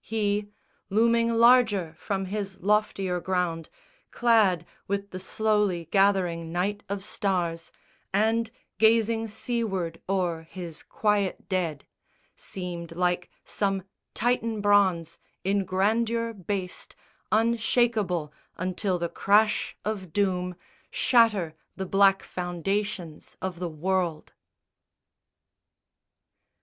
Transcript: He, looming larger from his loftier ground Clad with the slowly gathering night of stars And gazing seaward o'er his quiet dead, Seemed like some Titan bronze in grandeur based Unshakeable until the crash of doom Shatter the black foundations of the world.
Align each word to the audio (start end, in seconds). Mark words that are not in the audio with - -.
He, 0.00 0.48
looming 0.88 1.34
larger 1.34 1.94
from 1.98 2.24
his 2.24 2.58
loftier 2.60 3.20
ground 3.20 3.68
Clad 4.10 4.64
with 4.88 5.10
the 5.10 5.20
slowly 5.20 5.84
gathering 5.84 6.50
night 6.50 6.82
of 6.88 7.04
stars 7.04 7.70
And 8.10 8.50
gazing 8.78 9.28
seaward 9.28 10.00
o'er 10.08 10.44
his 10.44 10.82
quiet 10.82 11.46
dead, 11.46 11.84
Seemed 12.34 12.92
like 12.92 13.30
some 13.44 13.82
Titan 14.14 14.62
bronze 14.62 15.18
in 15.44 15.66
grandeur 15.66 16.32
based 16.32 16.96
Unshakeable 17.30 18.32
until 18.56 18.98
the 18.98 19.10
crash 19.10 19.76
of 19.84 20.14
doom 20.14 20.54
Shatter 20.90 21.54
the 21.76 21.84
black 21.84 22.22
foundations 22.22 23.36
of 23.42 23.58
the 23.60 23.68
world. 23.68 24.32